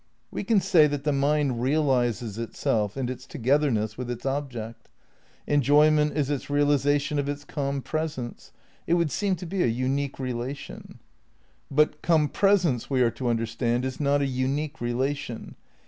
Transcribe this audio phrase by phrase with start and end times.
[0.31, 4.89] We can say that the mind realises itself and its togetherness with its object.
[5.45, 8.51] Enjoyment is its realisation of its com presence.
[8.87, 10.97] It would seem to be a unique relation.
[11.69, 15.53] But compresence, we are to understand, is not a unique relation.